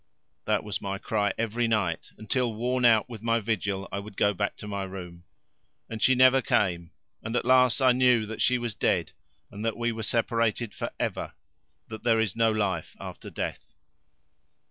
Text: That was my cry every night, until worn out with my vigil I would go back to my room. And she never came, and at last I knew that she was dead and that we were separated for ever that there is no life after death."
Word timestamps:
That 0.45 0.63
was 0.63 0.81
my 0.81 0.97
cry 0.97 1.31
every 1.37 1.67
night, 1.67 2.07
until 2.17 2.55
worn 2.55 2.85
out 2.85 3.07
with 3.07 3.21
my 3.21 3.39
vigil 3.39 3.87
I 3.91 3.99
would 3.99 4.17
go 4.17 4.33
back 4.33 4.55
to 4.57 4.67
my 4.67 4.83
room. 4.83 5.25
And 5.91 6.01
she 6.01 6.15
never 6.15 6.41
came, 6.41 6.89
and 7.21 7.35
at 7.35 7.45
last 7.45 7.81
I 7.83 7.91
knew 7.91 8.25
that 8.25 8.41
she 8.41 8.57
was 8.57 8.73
dead 8.73 9.11
and 9.51 9.63
that 9.63 9.77
we 9.77 9.91
were 9.91 10.01
separated 10.01 10.73
for 10.73 10.89
ever 10.99 11.33
that 11.89 12.01
there 12.03 12.19
is 12.19 12.35
no 12.35 12.51
life 12.51 12.95
after 12.99 13.29
death." 13.29 13.75